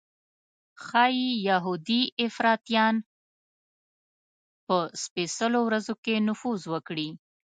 ښایي 0.85 1.29
یهودي 1.49 2.01
افراطیان 2.25 2.95
په 4.65 4.77
سپېڅلو 5.03 5.59
ورځو 5.67 5.93
کې 6.03 6.15
نفوذ 6.27 6.61
وکړي. 6.73 7.09